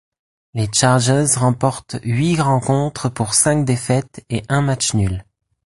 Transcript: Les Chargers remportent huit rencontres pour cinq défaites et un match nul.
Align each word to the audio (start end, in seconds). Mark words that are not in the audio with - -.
Les 0.55 0.67
Chargers 0.73 1.35
remportent 1.37 1.97
huit 2.01 2.41
rencontres 2.41 3.07
pour 3.07 3.35
cinq 3.35 3.65
défaites 3.65 4.25
et 4.31 4.41
un 4.49 4.63
match 4.63 4.95
nul. 4.95 5.23